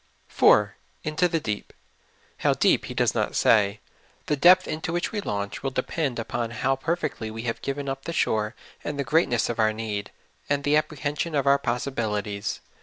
[0.29, 1.77] 4.'' Into the deep y
[2.37, 3.77] How deep He does not sa3^
[4.25, 8.05] The depth into which we launch will depend upon how perfectly we have given up
[8.05, 10.09] the shore and the greatness of our need,
[10.49, 12.61] and the apprehension of our possibilities.